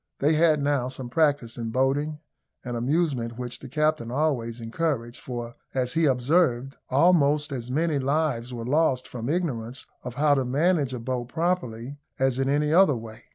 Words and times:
They 0.17 0.33
had 0.33 0.59
now 0.59 0.87
some 0.87 1.09
practice 1.09 1.57
in 1.57 1.69
boating, 1.69 2.17
an 2.65 2.75
amusement 2.75 3.37
which 3.37 3.59
the 3.59 3.69
captain 3.69 4.09
always 4.09 4.59
encouraged; 4.59 5.19
for, 5.21 5.53
as 5.75 5.93
he 5.93 6.05
observed, 6.07 6.75
almost 6.89 7.51
as 7.51 7.69
many 7.69 7.99
lives 7.99 8.51
were 8.51 8.65
lost 8.65 9.07
from 9.07 9.29
ignorance 9.29 9.85
of 10.01 10.15
how 10.15 10.33
to 10.33 10.43
manage 10.43 10.95
a 10.95 10.99
boat 10.99 11.29
properly, 11.29 11.99
as 12.17 12.39
in 12.39 12.49
any 12.49 12.73
other 12.73 12.95
way. 12.95 13.25